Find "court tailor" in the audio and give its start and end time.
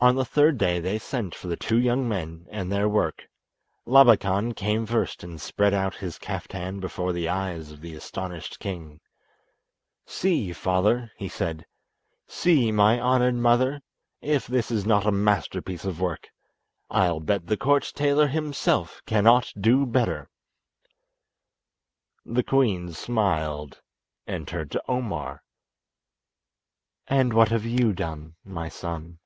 17.56-18.26